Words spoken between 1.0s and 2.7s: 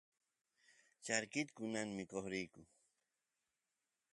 charki kunan mikoq riyku